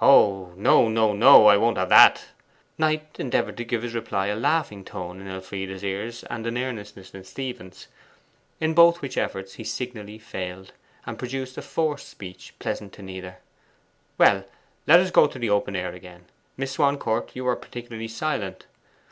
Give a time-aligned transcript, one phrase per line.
[0.00, 1.46] 'Oh, no, no!
[1.46, 2.30] I won't have that.'
[2.78, 7.14] Knight endeavoured to give his reply a laughing tone in Elfride's ears, and an earnestness
[7.14, 7.86] in Stephen's:
[8.60, 10.72] in both which efforts he signally failed,
[11.06, 13.38] and produced a forced speech pleasant to neither.
[14.18, 14.46] 'Well,
[14.84, 16.24] let us go into the open air again;
[16.56, 18.66] Miss Swancourt, you are particularly silent.